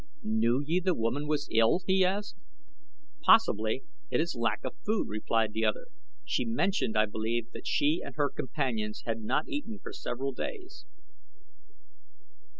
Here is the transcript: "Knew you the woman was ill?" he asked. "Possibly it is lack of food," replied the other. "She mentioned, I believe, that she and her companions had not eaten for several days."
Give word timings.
"Knew 0.23 0.63
you 0.65 0.81
the 0.81 0.95
woman 0.95 1.27
was 1.27 1.47
ill?" 1.51 1.81
he 1.85 2.03
asked. 2.03 2.35
"Possibly 3.21 3.83
it 4.09 4.19
is 4.19 4.35
lack 4.35 4.63
of 4.63 4.73
food," 4.83 5.07
replied 5.07 5.53
the 5.53 5.63
other. 5.63 5.89
"She 6.25 6.43
mentioned, 6.43 6.97
I 6.97 7.05
believe, 7.05 7.51
that 7.51 7.67
she 7.67 8.01
and 8.03 8.15
her 8.15 8.31
companions 8.31 9.03
had 9.05 9.21
not 9.21 9.47
eaten 9.47 9.77
for 9.77 9.93
several 9.93 10.31
days." 10.31 10.85